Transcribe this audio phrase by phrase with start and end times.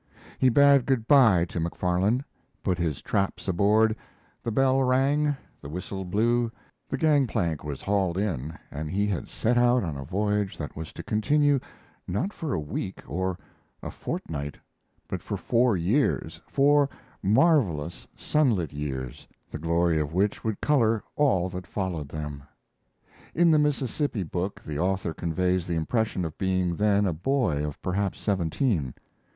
[0.39, 2.25] He bade good by to Macfarlane,
[2.63, 3.95] put his traps aboard,
[4.41, 6.51] the bell rang, the whistle blew,
[6.89, 10.75] the gang plank was hauled in, and he had set out on a voyage that
[10.75, 11.59] was to continue
[12.07, 13.37] not for a week or
[13.83, 14.57] a fortnight,
[15.07, 16.89] but for four years four
[17.21, 22.41] marvelous, sunlit years, the glory of which would color all that followed them.
[23.35, 27.79] In the Mississippi book the author conveys the impression of being then a boy of
[27.83, 28.95] perhaps seventeen.